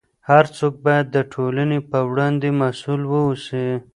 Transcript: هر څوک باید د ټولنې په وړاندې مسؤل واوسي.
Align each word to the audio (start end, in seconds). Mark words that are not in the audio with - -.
هر 0.29 0.45
څوک 0.57 0.73
باید 0.85 1.05
د 1.11 1.17
ټولنې 1.33 1.79
په 1.91 1.99
وړاندې 2.09 2.49
مسؤل 2.61 3.01
واوسي. 3.07 3.67